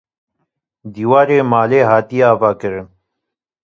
[0.93, 2.87] Dîwarê malê hatiye avakirin